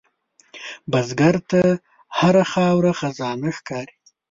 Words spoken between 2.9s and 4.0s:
خزانه ښکاري